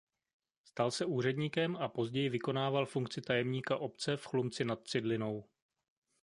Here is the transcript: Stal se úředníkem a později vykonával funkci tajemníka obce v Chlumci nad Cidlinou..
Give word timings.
Stal 0.63 0.91
se 0.91 1.05
úředníkem 1.05 1.75
a 1.77 1.89
později 1.89 2.29
vykonával 2.29 2.85
funkci 2.85 3.21
tajemníka 3.21 3.77
obce 3.77 4.17
v 4.17 4.25
Chlumci 4.27 4.65
nad 4.65 4.87
Cidlinou.. 4.87 5.43